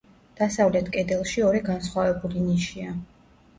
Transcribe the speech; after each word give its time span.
დასავლეთ 0.37 0.89
კედელში 0.95 1.45
ორი 1.51 1.63
განსხვავებული 1.69 2.45
ნიშია. 2.49 2.99